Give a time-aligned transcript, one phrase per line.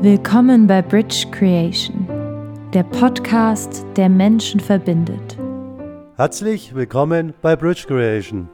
[0.00, 2.06] Willkommen bei Bridge Creation,
[2.72, 5.36] der Podcast, der Menschen verbindet.
[6.14, 8.48] Herzlich willkommen bei Bridge Creation.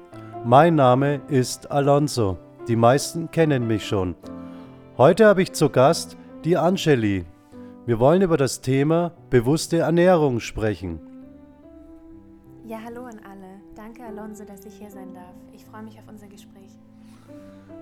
[0.46, 2.38] Mein Name ist Alonso.
[2.66, 4.15] Die meisten kennen mich schon.
[4.96, 7.27] Heute habe ich zu Gast die Angeli.
[7.84, 10.98] Wir wollen über das Thema bewusste Ernährung sprechen.
[12.65, 13.61] Ja, hallo an alle.
[13.77, 15.34] Danke, Alonso, dass ich hier sein darf.
[15.52, 16.70] Ich freue mich auf unser Gespräch.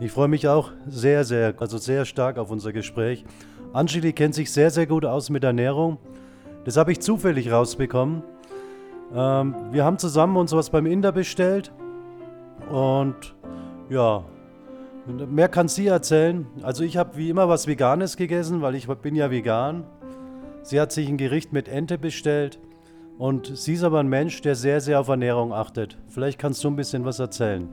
[0.01, 3.24] Ich freue mich auch sehr, sehr, also sehr stark auf unser Gespräch.
[3.73, 5.98] Angeli kennt sich sehr, sehr gut aus mit Ernährung.
[6.64, 8.23] Das habe ich zufällig rausbekommen.
[9.14, 11.73] Ähm, wir haben zusammen uns was beim Inder bestellt
[12.70, 13.34] und
[13.91, 14.24] ja,
[15.06, 16.47] mehr kann sie erzählen.
[16.62, 19.84] Also ich habe wie immer was Veganes gegessen, weil ich bin ja vegan.
[20.62, 22.61] Sie hat sich ein Gericht mit Ente bestellt
[23.19, 25.98] und sie ist aber ein Mensch, der sehr, sehr auf Ernährung achtet.
[26.09, 27.69] Vielleicht kannst du ein bisschen was erzählen.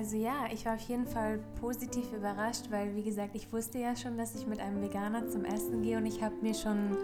[0.00, 3.94] Also ja, ich war auf jeden Fall positiv überrascht, weil wie gesagt, ich wusste ja
[3.94, 6.96] schon, dass ich mit einem Veganer zum Essen gehe und ich habe mir schon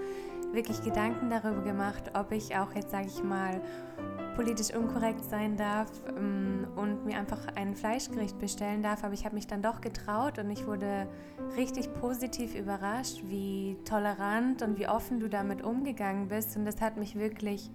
[0.53, 3.61] wirklich Gedanken darüber gemacht, ob ich auch jetzt, sage ich mal,
[4.35, 9.05] politisch unkorrekt sein darf ähm, und mir einfach ein Fleischgericht bestellen darf.
[9.05, 11.07] Aber ich habe mich dann doch getraut und ich wurde
[11.55, 16.57] richtig positiv überrascht, wie tolerant und wie offen du damit umgegangen bist.
[16.57, 17.71] Und das hat mich wirklich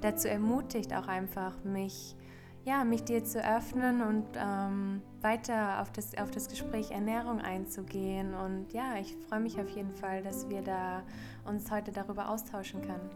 [0.00, 2.16] dazu ermutigt, auch einfach mich
[2.64, 8.34] ja, mich dir zu öffnen und ähm, weiter auf das, auf das Gespräch Ernährung einzugehen.
[8.34, 11.02] Und ja, ich freue mich auf jeden Fall, dass wir da
[11.44, 13.10] uns heute darüber austauschen können.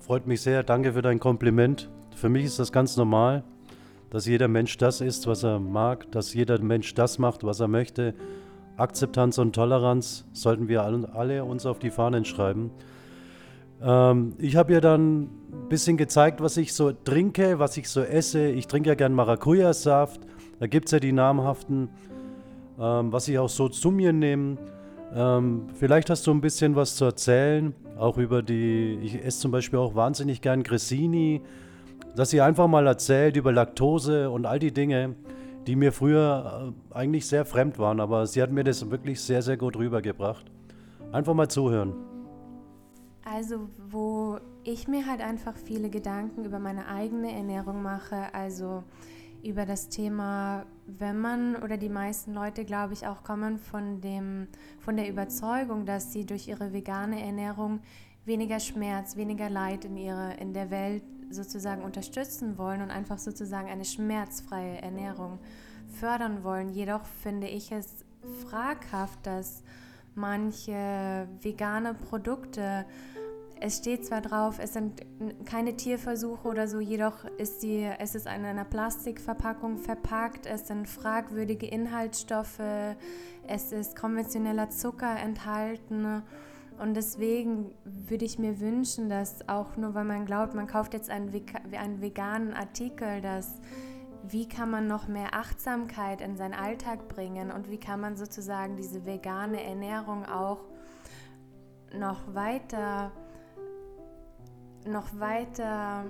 [0.00, 0.62] Freut mich sehr.
[0.62, 1.88] Danke für dein Kompliment.
[2.14, 3.44] Für mich ist das ganz normal,
[4.10, 7.68] dass jeder Mensch das ist, was er mag, dass jeder Mensch das macht, was er
[7.68, 8.14] möchte.
[8.76, 12.70] Akzeptanz und Toleranz sollten wir alle uns auf die Fahnen schreiben.
[13.84, 18.02] Ähm, ich habe ihr dann ein bisschen gezeigt, was ich so trinke, was ich so
[18.02, 18.46] esse.
[18.48, 20.20] Ich trinke ja gern Maracuja-Saft.
[20.60, 21.88] Da gibt es ja die namhaften,
[22.78, 24.58] ähm, was ich auch so zu mir nehme.
[25.14, 29.50] Ähm, vielleicht hast du ein bisschen was zu erzählen, auch über die, ich esse zum
[29.50, 31.42] Beispiel auch wahnsinnig gern Grissini,
[32.16, 35.14] dass sie einfach mal erzählt über Laktose und all die Dinge,
[35.66, 39.42] die mir früher äh, eigentlich sehr fremd waren, aber sie hat mir das wirklich sehr,
[39.42, 40.46] sehr gut rübergebracht.
[41.12, 42.11] Einfach mal zuhören.
[43.24, 48.82] Also, wo ich mir halt einfach viele Gedanken über meine eigene Ernährung mache, also
[49.42, 54.48] über das Thema, wenn man oder die meisten Leute, glaube ich, auch kommen von, dem,
[54.78, 57.80] von der Überzeugung, dass sie durch ihre vegane Ernährung
[58.24, 63.68] weniger Schmerz, weniger Leid in, ihre, in der Welt sozusagen unterstützen wollen und einfach sozusagen
[63.68, 65.38] eine schmerzfreie Ernährung
[65.88, 66.68] fördern wollen.
[66.70, 68.04] Jedoch finde ich es
[68.46, 69.62] fraghaft, dass
[70.14, 72.86] manche vegane Produkte
[73.64, 75.02] es steht zwar drauf, es sind
[75.44, 80.88] keine Tierversuche oder so, jedoch ist die, es ist in einer Plastikverpackung verpackt, es sind
[80.88, 82.58] fragwürdige Inhaltsstoffe,
[83.46, 86.24] es ist konventioneller Zucker enthalten.
[86.80, 91.08] Und deswegen würde ich mir wünschen, dass auch nur weil man glaubt, man kauft jetzt
[91.08, 91.30] einen,
[91.78, 93.60] einen veganen Artikel, dass
[94.22, 98.76] wie kann man noch mehr Achtsamkeit in seinen Alltag bringen und wie kann man sozusagen
[98.76, 100.60] diese vegane Ernährung auch
[101.92, 103.12] noch weiter
[104.86, 106.04] noch weiter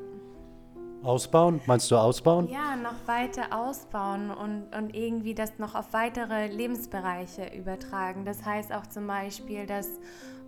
[1.02, 1.60] Ausbauen?
[1.66, 2.48] Meinst du ausbauen?
[2.48, 8.24] Ja, noch weiter ausbauen und, und irgendwie das noch auf weitere Lebensbereiche übertragen.
[8.24, 9.88] Das heißt auch zum Beispiel, dass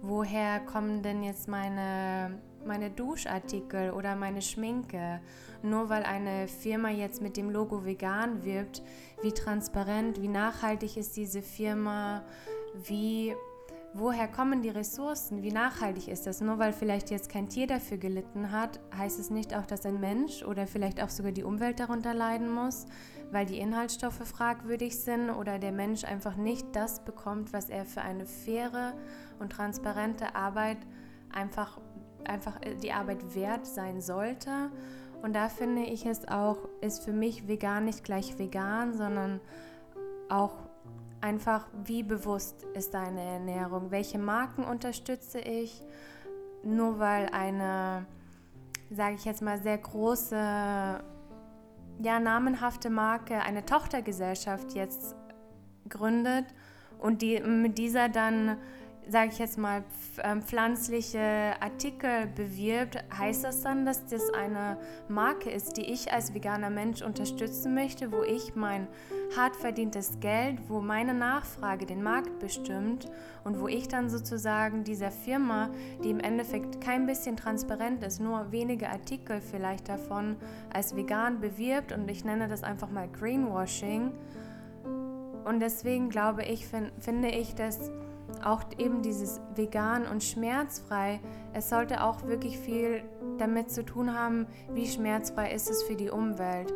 [0.00, 5.20] woher kommen denn jetzt meine, meine Duschartikel oder meine Schminke?
[5.62, 8.82] Nur weil eine Firma jetzt mit dem Logo vegan wirbt,
[9.22, 12.24] wie transparent, wie nachhaltig ist diese Firma,
[12.86, 13.34] wie
[13.94, 15.42] woher kommen die Ressourcen?
[15.42, 16.40] Wie nachhaltig ist das?
[16.40, 20.00] Nur weil vielleicht jetzt kein Tier dafür gelitten hat, heißt es nicht auch, dass ein
[20.00, 22.86] Mensch oder vielleicht auch sogar die Umwelt darunter leiden muss,
[23.30, 28.02] weil die Inhaltsstoffe fragwürdig sind oder der Mensch einfach nicht das bekommt, was er für
[28.02, 28.94] eine faire
[29.38, 30.78] und transparente Arbeit
[31.32, 31.80] einfach,
[32.28, 34.70] einfach äh, die Arbeit wert sein sollte.
[35.22, 39.40] Und da finde ich es auch, ist für mich vegan nicht gleich vegan, sondern
[40.28, 40.52] auch
[41.20, 43.90] einfach, wie bewusst ist deine Ernährung?
[43.90, 45.82] Welche Marken unterstütze ich?
[46.62, 48.04] Nur weil eine,
[48.90, 55.16] sage ich jetzt mal, sehr große, ja, namenhafte Marke eine Tochtergesellschaft jetzt
[55.88, 56.44] gründet
[56.98, 58.58] und die mit dieser dann
[59.08, 59.84] sage ich jetzt mal,
[60.22, 64.78] ähm, pflanzliche Artikel bewirbt, heißt das dann, dass das eine
[65.08, 68.88] Marke ist, die ich als veganer Mensch unterstützen möchte, wo ich mein
[69.36, 73.10] hart verdientes Geld, wo meine Nachfrage den Markt bestimmt
[73.44, 75.70] und wo ich dann sozusagen dieser Firma,
[76.02, 80.36] die im Endeffekt kein bisschen transparent ist, nur wenige Artikel vielleicht davon
[80.72, 84.12] als vegan bewirbt und ich nenne das einfach mal Greenwashing.
[85.44, 87.90] Und deswegen glaube ich, find, finde ich, dass
[88.44, 91.20] auch eben dieses vegan und schmerzfrei,
[91.52, 93.02] es sollte auch wirklich viel
[93.38, 96.72] damit zu tun haben, wie schmerzfrei ist es für die Umwelt.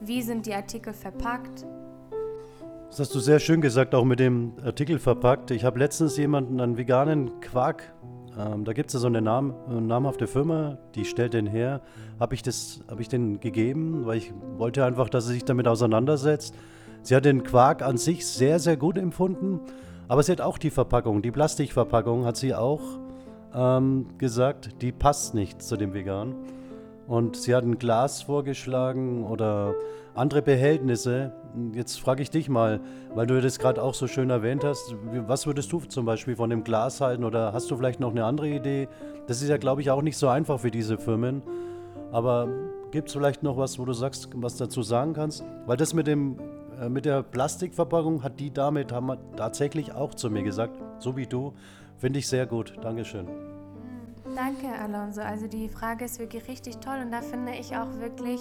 [0.00, 1.66] Wie sind die Artikel verpackt?
[2.88, 5.50] Das hast du sehr schön gesagt, auch mit dem Artikel verpackt.
[5.50, 7.92] Ich habe letztens jemanden einen veganen Quark,
[8.38, 11.80] ähm, da gibt es ja so eine, Nam eine namhafte Firma, die stellt den her.
[12.20, 12.42] Habe ich,
[12.88, 16.54] hab ich den gegeben, weil ich wollte einfach, dass er sich damit auseinandersetzt.
[17.02, 19.60] Sie hat den Quark an sich sehr, sehr gut empfunden,
[20.08, 22.80] aber sie hat auch die Verpackung, die Plastikverpackung hat sie auch
[23.54, 26.34] ähm, gesagt, die passt nicht zu dem Vegan.
[27.06, 29.74] Und sie hat ein Glas vorgeschlagen oder
[30.14, 31.32] andere Behältnisse.
[31.72, 32.80] Jetzt frage ich dich mal,
[33.14, 34.94] weil du das gerade auch so schön erwähnt hast,
[35.26, 38.24] was würdest du zum Beispiel von dem Glas halten oder hast du vielleicht noch eine
[38.24, 38.88] andere Idee?
[39.28, 41.42] Das ist ja, glaube ich, auch nicht so einfach für diese Firmen.
[42.12, 42.48] Aber
[42.90, 45.44] gibt es vielleicht noch was, wo du sagst, was dazu sagen kannst?
[45.66, 46.36] Weil das mit, dem,
[46.80, 51.26] äh, mit der Plastikverpackung hat die damit haben tatsächlich auch zu mir gesagt, so wie
[51.26, 51.54] du.
[51.98, 52.74] Finde ich sehr gut.
[52.82, 53.26] Dankeschön.
[54.36, 55.22] Danke, Alonso.
[55.22, 58.38] Also die Frage ist wirklich richtig toll und da finde ich auch wirklich,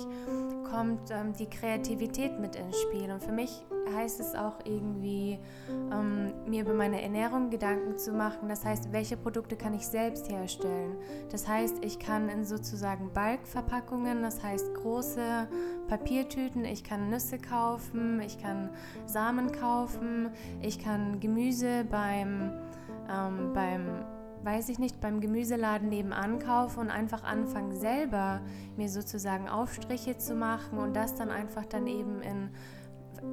[0.70, 3.10] kommt ähm, die Kreativität mit ins Spiel.
[3.10, 3.64] Und für mich
[3.96, 5.40] heißt es auch irgendwie,
[5.70, 8.50] ähm, mir über meine Ernährung Gedanken zu machen.
[8.50, 10.98] Das heißt, welche Produkte kann ich selbst herstellen?
[11.32, 15.48] Das heißt, ich kann in sozusagen Bulkverpackungen, das heißt große
[15.88, 18.70] Papiertüten, ich kann Nüsse kaufen, ich kann
[19.06, 20.30] Samen kaufen,
[20.62, 22.52] ich kann Gemüse beim,
[23.10, 24.04] ähm, beim
[24.44, 28.42] weiß ich nicht, beim Gemüseladen nebenan kaufe und einfach anfangen selber
[28.78, 32.50] mir sozusagen Aufstriche zu machen und das dann einfach dann eben in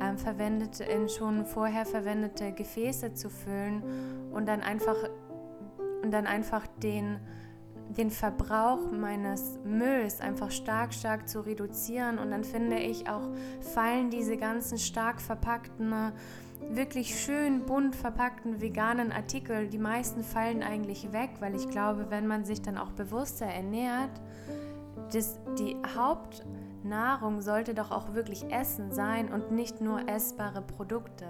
[0.00, 3.82] ähm, verwendete, in schon vorher verwendete Gefäße zu füllen
[4.32, 4.96] und dann einfach
[6.02, 7.20] und dann einfach den
[7.96, 12.18] den Verbrauch meines Mülls einfach stark, stark zu reduzieren.
[12.18, 13.28] Und dann finde ich auch,
[13.60, 15.90] fallen diese ganzen stark verpackten
[16.74, 22.26] wirklich schön bunt verpackten veganen Artikel, die meisten fallen eigentlich weg, weil ich glaube, wenn
[22.26, 24.10] man sich dann auch bewusster ernährt,
[25.12, 31.26] das, die Hauptnahrung sollte doch auch wirklich Essen sein und nicht nur essbare Produkte.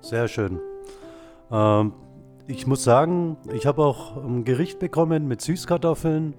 [0.00, 0.58] Sehr schön.
[1.50, 1.92] Ähm,
[2.46, 6.34] ich muss sagen, ich habe auch ein Gericht bekommen mit Süßkartoffeln,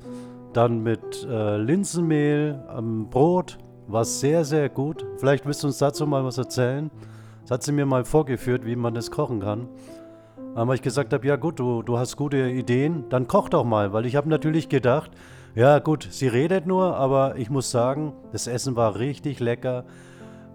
[0.53, 3.57] dann mit äh, Linsenmehl, ähm, Brot.
[3.87, 5.05] War sehr, sehr gut.
[5.17, 6.89] Vielleicht willst du uns dazu mal was erzählen.
[7.43, 9.67] Das hat sie mir mal vorgeführt, wie man das kochen kann.
[10.55, 13.91] Aber ich gesagt habe, ja gut, du, du hast gute Ideen, dann koch doch mal,
[13.91, 15.11] weil ich habe natürlich gedacht,
[15.55, 19.85] ja gut, sie redet nur, aber ich muss sagen, das Essen war richtig lecker.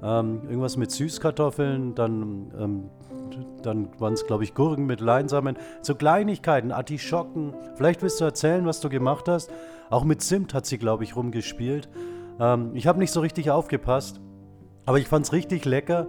[0.02, 2.90] Ähm, irgendwas mit Süßkartoffeln, dann, ähm,
[3.62, 5.56] dann waren es, glaube ich, Gurken mit Leinsamen.
[5.82, 7.54] So Kleinigkeiten, Artischocken.
[7.74, 9.50] Vielleicht willst du erzählen, was du gemacht hast.
[9.90, 11.88] Auch mit Zimt hat sie, glaube ich, rumgespielt.
[12.40, 14.20] Ähm, ich habe nicht so richtig aufgepasst,
[14.86, 16.06] aber ich fand es richtig lecker.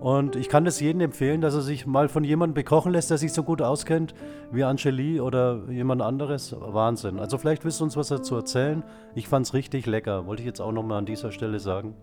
[0.00, 3.18] Und ich kann es jedem empfehlen, dass er sich mal von jemandem bekochen lässt, der
[3.18, 4.14] sich so gut auskennt
[4.52, 6.54] wie Angeli oder jemand anderes.
[6.56, 7.18] Wahnsinn.
[7.18, 8.84] Also vielleicht willst du uns was dazu erzählen.
[9.14, 10.26] Ich fand es richtig lecker.
[10.26, 11.96] Wollte ich jetzt auch nochmal an dieser Stelle sagen.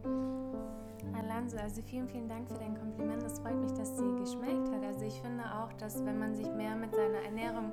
[1.13, 3.23] Alonso, also vielen, vielen Dank für dein Kompliment.
[3.23, 4.83] Es freut mich, dass sie geschmeckt hat.
[4.85, 7.71] Also ich finde auch, dass wenn man sich mehr mit seiner Ernährung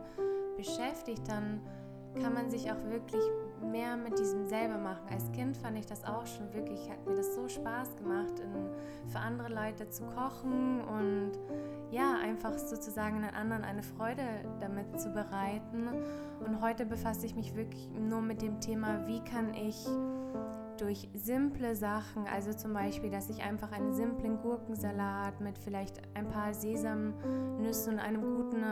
[0.56, 1.60] beschäftigt, dann
[2.20, 3.22] kann man sich auch wirklich
[3.70, 5.06] mehr mit diesem selber machen.
[5.10, 9.10] Als Kind fand ich das auch schon wirklich, hat mir das so Spaß gemacht, in,
[9.10, 11.32] für andere Leute zu kochen und
[11.90, 14.22] ja, einfach sozusagen den anderen eine Freude
[14.60, 15.88] damit zu bereiten.
[16.44, 19.86] Und heute befasse ich mich wirklich nur mit dem Thema, wie kann ich
[20.80, 26.28] durch simple Sachen, also zum Beispiel, dass ich einfach einen simplen Gurkensalat mit vielleicht ein
[26.28, 28.62] paar Sesamnüssen und einem guten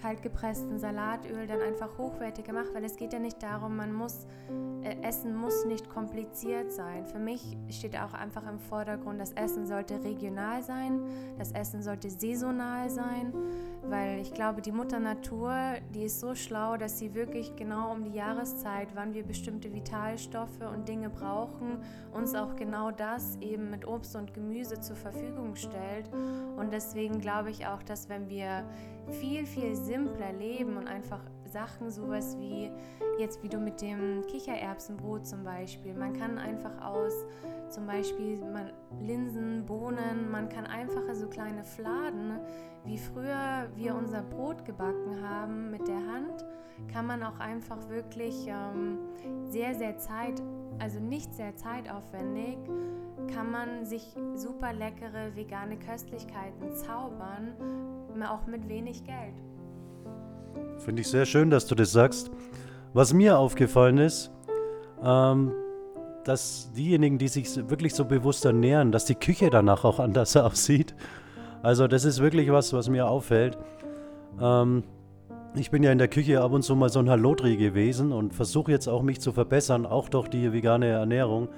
[0.00, 4.26] kaltgepressten Salatöl dann einfach hochwertiger mache, weil es geht ja nicht darum, man muss,
[4.82, 7.06] äh, Essen muss nicht kompliziert sein.
[7.06, 11.00] Für mich steht auch einfach im Vordergrund, das Essen sollte regional sein,
[11.38, 13.32] das Essen sollte saisonal sein,
[13.88, 15.54] weil ich glaube, die Mutter Natur,
[15.94, 20.60] die ist so schlau, dass sie wirklich genau um die Jahreszeit, wann wir bestimmte Vitalstoffe
[20.72, 21.78] und Dinge brauchen,
[22.12, 26.10] uns auch genau das eben mit Obst und Gemüse zur Verfügung stellt.
[26.56, 28.64] Und deswegen glaube ich auch, dass wenn wir
[29.10, 32.70] viel, viel simpler leben und einfach Sachen, sowas wie
[33.18, 35.94] jetzt wie du mit dem Kichererbsenbrot zum Beispiel.
[35.94, 37.12] Man kann einfach aus
[37.70, 38.70] zum Beispiel man,
[39.00, 42.38] Linsen, Bohnen, man kann einfache so kleine Fladen,
[42.84, 46.44] wie früher wir unser Brot gebacken haben mit der Hand,
[46.92, 48.98] kann man auch einfach wirklich ähm,
[49.48, 50.42] sehr, sehr Zeit,
[50.78, 52.58] also nicht sehr zeitaufwendig,
[53.34, 57.54] kann man sich super leckere vegane Köstlichkeiten zaubern,
[58.22, 59.34] auch mit wenig Geld.
[60.78, 62.30] Finde ich sehr schön, dass du das sagst.
[62.92, 64.30] Was mir aufgefallen ist,
[65.02, 65.52] ähm,
[66.28, 70.94] dass diejenigen, die sich wirklich so bewusst ernähren, dass die Küche danach auch anders aussieht.
[71.62, 73.56] Also das ist wirklich was, was mir auffällt.
[74.38, 74.84] Ähm,
[75.54, 78.34] ich bin ja in der Küche ab und zu mal so ein Hallodri gewesen und
[78.34, 81.48] versuche jetzt auch mich zu verbessern, auch durch die vegane Ernährung.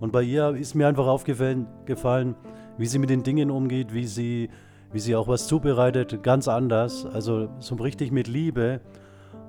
[0.00, 2.34] Und bei ihr ist mir einfach aufgefallen, gefallen,
[2.78, 4.48] wie sie mit den Dingen umgeht, wie sie,
[4.90, 7.04] wie sie auch was zubereitet, ganz anders.
[7.04, 8.80] Also so richtig mit Liebe.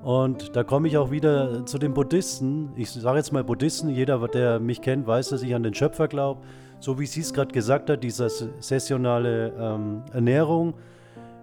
[0.02, 2.70] Und da komme ich auch wieder zu den Buddhisten.
[2.76, 3.90] Ich sage jetzt mal Buddhisten.
[3.90, 6.40] Jeder, der mich kennt, weiß, dass ich an den Schöpfer glaube.
[6.80, 10.74] So wie sie es gerade gesagt hat, diese sessionale ähm, Ernährung,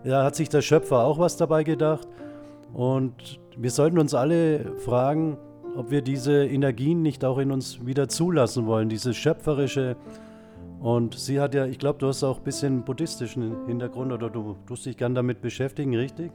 [0.04, 2.08] da hat sich der Schöpfer auch was dabei gedacht.
[2.74, 5.38] Und wir sollten uns alle fragen,
[5.76, 9.96] ob wir diese Energien nicht auch in uns wieder zulassen wollen, dieses schöpferische.
[10.80, 14.56] Und sie hat ja, ich glaube, du hast auch ein bisschen buddhistischen Hintergrund oder du
[14.66, 16.32] tust dich gern damit beschäftigen, richtig?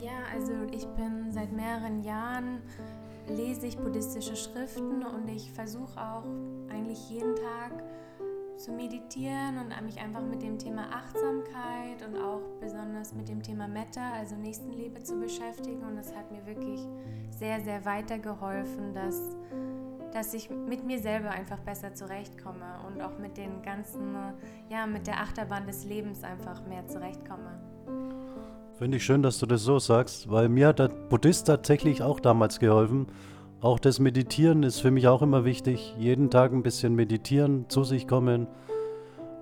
[0.00, 1.15] Ja, also ich bin
[1.46, 2.62] seit mehreren Jahren
[3.28, 6.24] lese ich buddhistische Schriften und ich versuche auch
[6.70, 7.84] eigentlich jeden Tag
[8.56, 13.68] zu meditieren und mich einfach mit dem Thema Achtsamkeit und auch besonders mit dem Thema
[13.68, 15.82] Metta, also Nächstenliebe zu beschäftigen.
[15.82, 16.80] Und das hat mir wirklich
[17.30, 19.36] sehr, sehr weitergeholfen, dass,
[20.12, 24.16] dass ich mit mir selber einfach besser zurechtkomme und auch mit den ganzen,
[24.70, 27.75] ja, mit der Achterbahn des Lebens einfach mehr zurechtkomme.
[28.78, 32.20] Finde ich schön, dass du das so sagst, weil mir hat der Buddhist tatsächlich auch
[32.20, 33.06] damals geholfen.
[33.62, 35.94] Auch das Meditieren ist für mich auch immer wichtig.
[35.98, 38.46] Jeden Tag ein bisschen meditieren, zu sich kommen.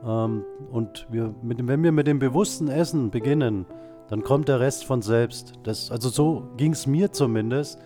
[0.06, 3.66] Ähm, und wir, wenn wir mit dem bewussten Essen beginnen,
[4.08, 5.54] dann kommt der Rest von selbst.
[5.64, 7.80] Das, also so ging es mir zumindest.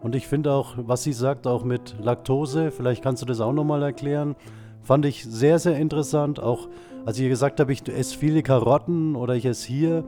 [0.00, 3.52] Und ich finde auch, was sie sagt, auch mit Laktose, vielleicht kannst du das auch
[3.52, 4.34] nochmal erklären,
[4.82, 6.40] fand ich sehr, sehr interessant.
[6.40, 6.66] Auch
[7.06, 10.04] als ich gesagt habe, ich esse viele Karotten oder ich esse hier,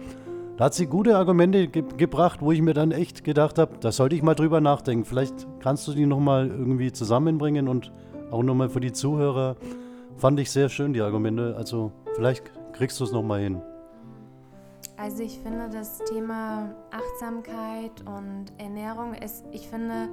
[0.57, 3.93] da hat sie gute Argumente ge gebracht, wo ich mir dann echt gedacht habe, da
[3.93, 5.05] sollte ich mal drüber nachdenken.
[5.05, 7.93] Vielleicht kannst du die nochmal irgendwie zusammenbringen und
[8.31, 9.57] auch nochmal für die Zuhörer.
[10.17, 11.55] Fand ich sehr schön, die Argumente.
[11.57, 13.61] Also vielleicht kriegst du es nochmal hin.
[14.97, 20.09] Also ich finde das Thema Achtsamkeit und Ernährung ist, ich finde,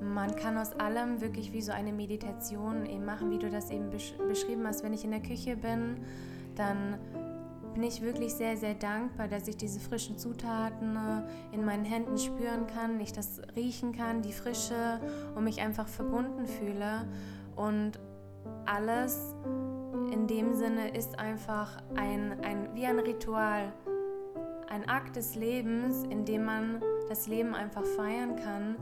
[0.00, 3.90] man kann aus allem wirklich wie so eine Meditation eben machen, wie du das eben
[3.90, 4.84] besch beschrieben hast.
[4.84, 5.96] Wenn ich in der Küche bin,
[6.54, 6.98] dann
[7.74, 12.18] bin ich wirklich sehr, sehr dankbar, dass ich diese frischen Zutaten äh, in meinen Händen
[12.18, 15.00] spüren kann, ich das riechen kann, die Frische
[15.34, 17.06] und mich einfach verbunden fühle.
[17.56, 18.00] Und
[18.66, 19.34] alles
[20.12, 23.72] in dem Sinne ist einfach ein, ein, wie ein Ritual,
[24.68, 28.76] ein Akt des Lebens, in dem man das Leben einfach feiern kann.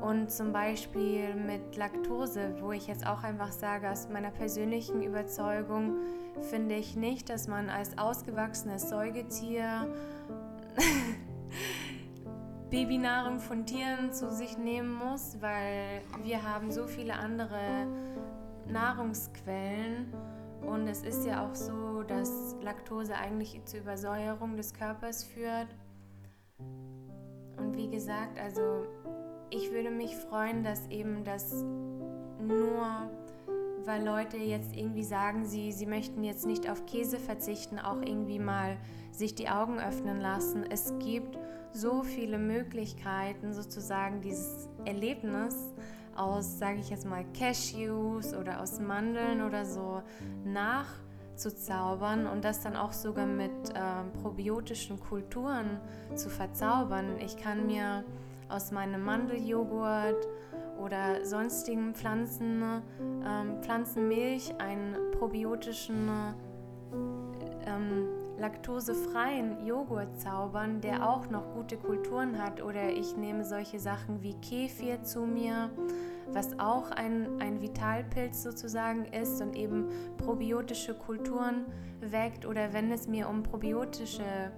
[0.00, 5.96] Und zum Beispiel mit Laktose, wo ich jetzt auch einfach sage, aus meiner persönlichen Überzeugung,
[6.50, 9.86] finde ich nicht, dass man als ausgewachsenes Säugetier
[12.70, 17.86] Babynahrung von Tieren zu sich nehmen muss, weil wir haben so viele andere
[18.68, 20.14] Nahrungsquellen
[20.62, 25.68] und es ist ja auch so, dass Laktose eigentlich zur Übersäuerung des Körpers führt.
[27.56, 28.86] Und wie gesagt, also
[29.50, 31.64] ich würde mich freuen, dass eben das
[32.40, 33.10] nur
[33.84, 38.38] weil Leute jetzt irgendwie sagen, sie, sie möchten jetzt nicht auf Käse verzichten, auch irgendwie
[38.38, 38.76] mal
[39.10, 40.64] sich die Augen öffnen lassen.
[40.68, 41.38] Es gibt
[41.72, 45.56] so viele Möglichkeiten, sozusagen dieses Erlebnis
[46.14, 50.02] aus, sage ich jetzt mal, Cashews oder aus Mandeln oder so
[50.44, 55.80] nachzuzaubern und das dann auch sogar mit äh, probiotischen Kulturen
[56.14, 57.18] zu verzaubern.
[57.18, 58.04] Ich kann mir
[58.50, 60.26] aus meinem Mandeljoghurt
[60.78, 62.62] oder sonstigen Pflanzen,
[63.24, 66.10] ähm, Pflanzenmilch einen probiotischen,
[67.66, 72.62] ähm, laktosefreien Joghurt zaubern, der auch noch gute Kulturen hat.
[72.62, 75.70] Oder ich nehme solche Sachen wie Kefir zu mir,
[76.32, 81.66] was auch ein, ein Vitalpilz sozusagen ist und eben probiotische Kulturen
[82.00, 82.46] weckt.
[82.46, 84.50] Oder wenn es mir um probiotische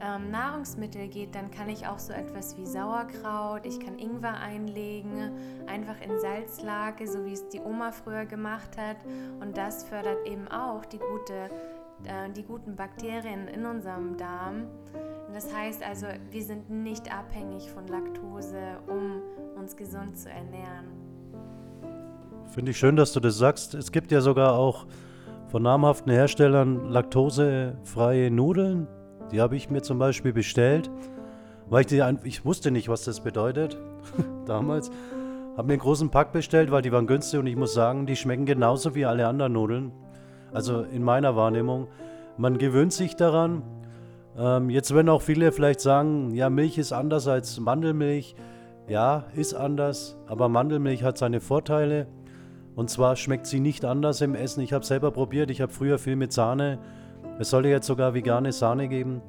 [0.00, 5.32] ähm, Nahrungsmittel geht, dann kann ich auch so etwas wie Sauerkraut, ich kann Ingwer einlegen,
[5.66, 8.96] einfach in Salzlake, so wie es die Oma früher gemacht hat.
[9.40, 11.50] Und das fördert eben auch die, gute,
[12.04, 14.66] äh, die guten Bakterien in unserem Darm.
[15.32, 19.22] Das heißt also, wir sind nicht abhängig von Laktose, um
[19.58, 20.86] uns gesund zu ernähren.
[22.46, 23.74] Finde ich schön, dass du das sagst.
[23.74, 24.86] Es gibt ja sogar auch
[25.48, 28.86] von namhaften Herstellern laktosefreie Nudeln,
[29.32, 30.90] die habe ich mir zum Beispiel bestellt,
[31.68, 33.78] weil ich die, ich wusste nicht, was das bedeutet
[34.46, 34.90] damals.
[35.56, 38.16] Habe mir einen großen Pack bestellt, weil die waren günstig und ich muss sagen, die
[38.16, 39.92] schmecken genauso wie alle anderen Nudeln.
[40.52, 41.88] Also in meiner Wahrnehmung.
[42.36, 43.62] Man gewöhnt sich daran.
[44.36, 48.36] Ähm, jetzt werden auch viele vielleicht sagen, ja, Milch ist anders als Mandelmilch.
[48.86, 52.06] Ja, ist anders, aber Mandelmilch hat seine Vorteile.
[52.74, 54.62] Und zwar schmeckt sie nicht anders im Essen.
[54.62, 56.78] Ich habe selber probiert, ich habe früher viel mit Sahne
[57.38, 59.22] Es soll jetzt sogar vegane Sahne geben.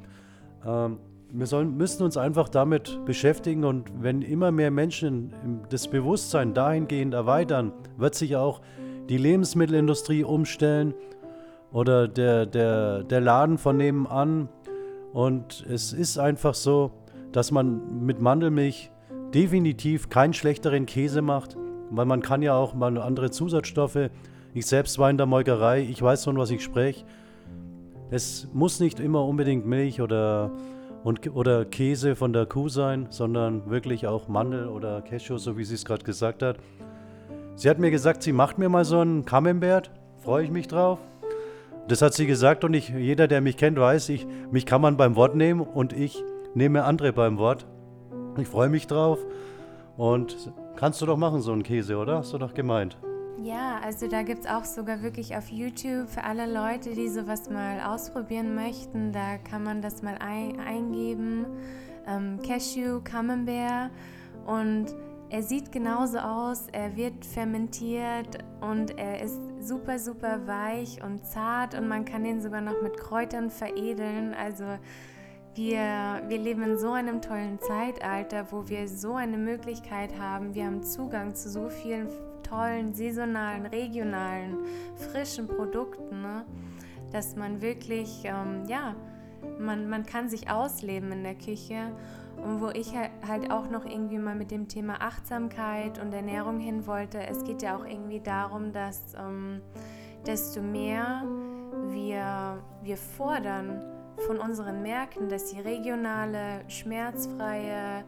[0.65, 0.97] Ähm,
[1.31, 7.13] wir sollen, müssen uns einfach damit beschäftigen und wenn immer mehr Menschen das Bewusstsein dahingehend
[7.13, 8.61] erweitern, wird sich auch
[9.09, 10.93] die Lebensmittelindustrie umstellen
[11.71, 14.49] oder der, der, der Laden von nebenan.
[15.13, 16.91] Und es ist einfach so,
[17.31, 18.91] dass man mit Mandelmilch
[19.33, 21.57] definitiv keinen schlechteren Käse macht,
[21.91, 24.09] weil man kann ja auch mal andere Zusatzstoffe.
[24.53, 27.05] Ich selbst war in der Molkerei, ich weiß schon, was ich spreche.
[28.11, 30.51] Es muss nicht immer unbedingt Milch oder,
[31.03, 35.63] und, oder Käse von der Kuh sein, sondern wirklich auch Mandel oder Cashew, so wie
[35.63, 36.57] sie es gerade gesagt hat.
[37.55, 39.91] Sie hat mir gesagt, sie macht mir mal so einen Camembert,
[40.23, 40.97] freue ich mich drauf.
[41.87, 44.97] Das hat sie gesagt und ich, jeder, der mich kennt, weiß, ich, mich kann man
[44.97, 46.23] beim Wort nehmen und ich
[46.55, 47.67] nehme andere beim Wort.
[48.37, 49.19] Ich freue mich drauf
[49.97, 52.17] und kannst du doch machen, so einen Käse, oder?
[52.17, 52.97] Hast du doch gemeint.
[53.41, 57.49] Ja, also da gibt es auch sogar wirklich auf YouTube für alle Leute, die sowas
[57.49, 61.45] mal ausprobieren möchten, da kann man das mal ein eingeben.
[62.05, 63.91] Ähm, Cashew, Camembert
[64.45, 64.87] und
[65.29, 71.75] er sieht genauso aus, er wird fermentiert und er ist super, super weich und zart
[71.75, 74.33] und man kann ihn sogar noch mit Kräutern veredeln.
[74.33, 74.65] Also
[75.55, 80.55] wir, wir leben in so einem tollen Zeitalter, wo wir so eine Möglichkeit haben.
[80.55, 82.09] Wir haben Zugang zu so vielen
[82.49, 84.57] tollen, saisonalen, regionalen,
[84.95, 86.45] frischen Produkten, ne?
[87.11, 88.95] dass man wirklich, ähm, ja,
[89.59, 91.91] man, man kann sich ausleben in der Küche.
[92.43, 92.93] Und wo ich
[93.27, 97.61] halt auch noch irgendwie mal mit dem Thema Achtsamkeit und Ernährung hin wollte, es geht
[97.61, 99.61] ja auch irgendwie darum, dass ähm,
[100.25, 101.23] desto mehr
[101.91, 103.81] wir, wir fordern
[104.25, 108.03] von unseren Märkten, dass sie regionale, schmerzfreie,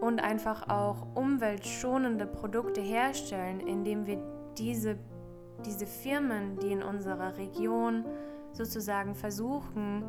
[0.00, 4.18] und einfach auch umweltschonende Produkte herstellen, indem wir
[4.56, 4.96] diese,
[5.64, 8.04] diese Firmen, die in unserer Region
[8.52, 10.04] sozusagen versuchen,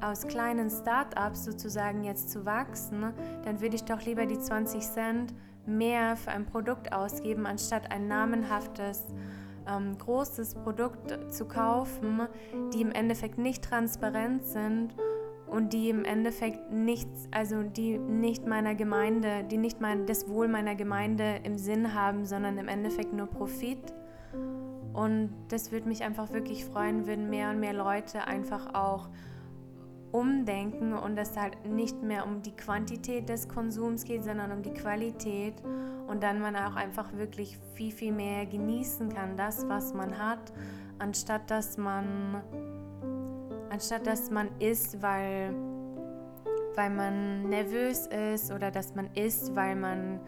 [0.00, 3.12] aus kleinen Start-ups sozusagen jetzt zu wachsen,
[3.44, 8.08] dann würde ich doch lieber die 20 Cent mehr für ein Produkt ausgeben, anstatt ein
[8.08, 9.04] namenhaftes,
[9.68, 12.22] ähm, großes Produkt zu kaufen,
[12.74, 14.92] die im Endeffekt nicht transparent sind
[15.52, 20.48] und die im Endeffekt nichts, also die nicht meiner Gemeinde, die nicht mein, das Wohl
[20.48, 23.92] meiner Gemeinde im Sinn haben, sondern im Endeffekt nur Profit.
[24.94, 29.10] Und das würde mich einfach wirklich freuen, würden mehr und mehr Leute einfach auch
[30.10, 34.72] umdenken und dass halt nicht mehr um die Quantität des Konsums geht, sondern um die
[34.72, 35.54] Qualität
[36.06, 40.52] und dann man auch einfach wirklich viel, viel mehr genießen kann, das, was man hat,
[40.98, 42.42] anstatt dass man
[43.72, 45.54] anstatt dass man isst, weil,
[46.76, 50.20] weil man nervös ist oder dass man isst, weil man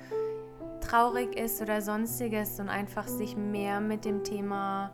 [0.81, 4.93] traurig ist oder sonstiges und einfach sich mehr mit dem Thema,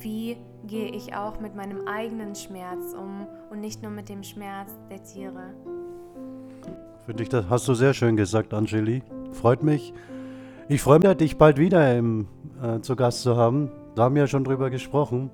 [0.00, 4.70] wie gehe ich auch mit meinem eigenen Schmerz um und nicht nur mit dem Schmerz
[4.90, 5.54] der Tiere.
[7.06, 9.02] Finde ich, das hast du sehr schön gesagt, Angeli.
[9.32, 9.92] Freut mich.
[10.68, 12.28] Ich freue mich, dich bald wieder im,
[12.62, 13.70] äh, zu Gast zu haben.
[13.94, 15.30] Da haben wir ja schon drüber gesprochen.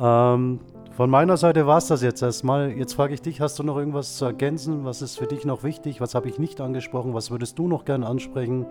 [0.00, 0.60] Ähm,
[0.96, 2.70] von meiner Seite war es das jetzt erstmal.
[2.70, 4.86] Jetzt frage ich dich, hast du noch irgendwas zu ergänzen?
[4.86, 6.00] Was ist für dich noch wichtig?
[6.00, 7.12] Was habe ich nicht angesprochen?
[7.12, 8.64] Was würdest du noch gerne ansprechen?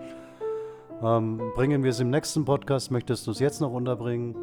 [1.04, 2.90] Ähm, bringen wir es im nächsten Podcast?
[2.90, 4.34] Möchtest du es jetzt noch unterbringen?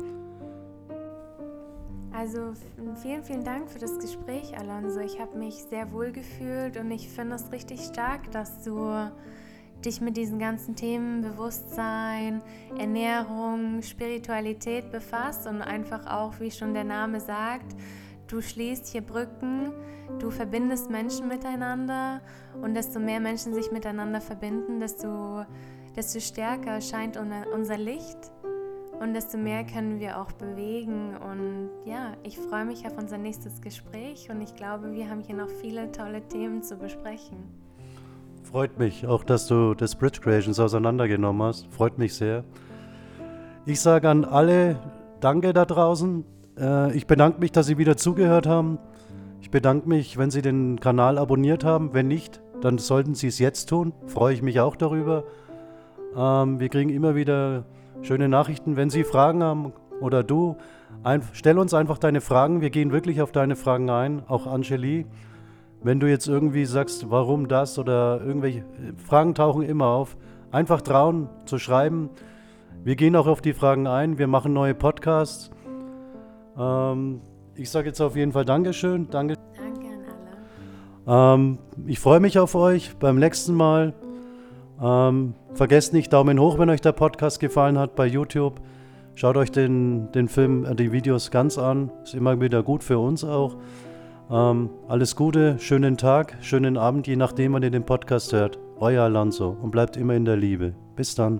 [2.13, 2.53] Also
[3.01, 5.01] vielen, vielen Dank für das Gespräch, Alonso.
[5.01, 9.11] Ich habe mich sehr wohl gefühlt und ich finde es richtig stark, dass du
[9.85, 12.41] dich mit diesen ganzen Themen Bewusstsein,
[12.77, 17.75] Ernährung, Spiritualität befasst und einfach auch, wie schon der Name sagt,
[18.27, 19.71] du schließt hier Brücken,
[20.19, 22.21] du verbindest Menschen miteinander
[22.61, 25.45] und desto mehr Menschen sich miteinander verbinden, desto,
[25.95, 28.31] desto stärker scheint unser Licht
[28.99, 31.15] und desto mehr können wir auch bewegen.
[31.17, 35.35] Und ja, ich freue mich auf unser nächstes Gespräch und ich glaube, wir haben hier
[35.35, 37.62] noch viele tolle Themen zu besprechen.
[38.43, 41.67] Freut mich auch, dass du das Bridge Creations auseinandergenommen hast.
[41.73, 42.43] Freut mich sehr.
[43.65, 44.77] Ich sage an alle
[45.21, 46.25] Danke da draußen.
[46.59, 48.77] Äh, ich bedanke mich, dass Sie wieder zugehört haben.
[49.41, 51.93] Ich bedanke mich, wenn Sie den Kanal abonniert haben.
[51.93, 53.93] Wenn nicht, dann sollten Sie es jetzt tun.
[54.05, 55.23] Freue ich mich auch darüber.
[56.15, 57.63] Ähm, wir kriegen immer wieder
[58.01, 58.75] schöne Nachrichten.
[58.75, 60.57] Wenn Sie Fragen haben oder du,
[61.31, 62.59] stell uns einfach deine Fragen.
[62.59, 65.05] Wir gehen wirklich auf deine Fragen ein, auch Angeli.
[65.83, 68.63] Wenn du jetzt irgendwie sagst, warum das oder irgendwelche
[69.05, 70.15] Fragen tauchen immer auf,
[70.51, 72.09] einfach trauen zu schreiben.
[72.83, 74.17] Wir gehen auch auf die Fragen ein.
[74.17, 75.51] Wir machen neue Podcasts.
[76.57, 77.21] Ähm,
[77.55, 79.09] ich sage jetzt auf jeden Fall Dankeschön.
[79.09, 79.35] Danke.
[79.57, 80.03] Danke an
[81.05, 81.35] alle.
[81.35, 83.93] Ähm, ich freue mich auf euch beim nächsten Mal.
[84.81, 88.61] Ähm, vergesst nicht Daumen hoch, wenn euch der Podcast gefallen hat bei YouTube.
[89.15, 91.91] Schaut euch den, den Film, äh, die Videos ganz an.
[92.03, 93.57] Ist immer wieder gut für uns auch.
[94.33, 98.57] Ähm, alles Gute, schönen Tag, schönen Abend, je nachdem, wann ihr den Podcast hört.
[98.79, 100.73] Euer Alonso und bleibt immer in der Liebe.
[100.95, 101.39] Bis dann.